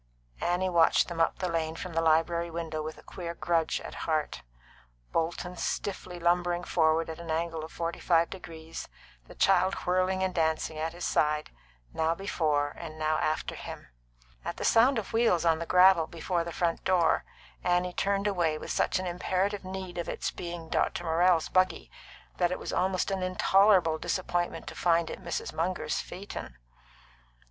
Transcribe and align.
Annie 0.41 0.67
watched 0.67 1.09
them 1.09 1.21
up 1.21 1.37
the 1.37 1.47
lane 1.47 1.75
from 1.75 1.93
the 1.93 2.01
library 2.01 2.49
window 2.49 2.81
with 2.81 2.97
a 2.97 3.03
queer 3.03 3.35
grudge 3.35 3.79
at 3.81 3.93
heart; 4.09 4.41
Bolton 5.11 5.55
stiffly 5.55 6.17
lumbering 6.19 6.63
forward 6.63 7.07
at 7.07 7.19
an 7.19 7.29
angle 7.29 7.63
of 7.63 7.71
forty 7.71 7.99
five 7.99 8.27
degrees, 8.31 8.89
the 9.27 9.35
child 9.35 9.75
whirling 9.85 10.23
and 10.23 10.33
dancing 10.33 10.79
at 10.79 10.93
his 10.93 11.05
side, 11.05 11.49
and 11.89 11.93
now 11.97 12.15
before 12.15 12.69
and 12.79 12.97
now 12.97 13.19
after 13.19 13.53
him. 13.53 13.89
At 14.43 14.57
the 14.57 14.65
sound 14.65 14.97
of 14.97 15.13
wheels 15.13 15.45
on 15.45 15.59
the 15.59 15.67
gravel 15.67 16.07
before 16.07 16.43
the 16.43 16.51
front 16.51 16.83
door, 16.83 17.23
Annie 17.63 17.93
turned 17.93 18.25
away 18.25 18.57
with 18.57 18.71
such 18.71 18.97
an 18.97 19.05
imperative 19.05 19.63
need 19.63 19.99
of 19.99 20.09
its 20.09 20.31
being 20.31 20.67
Dr. 20.69 21.03
Morrell's 21.03 21.47
buggy 21.47 21.91
that 22.37 22.51
it 22.51 22.57
was 22.57 22.73
almost 22.73 23.11
an 23.11 23.21
intolerable 23.21 23.99
disappointment 23.99 24.65
to 24.65 24.73
find 24.73 25.11
it 25.11 25.23
Mrs. 25.23 25.53
Munger's 25.53 25.99
phaeton. 25.99 26.57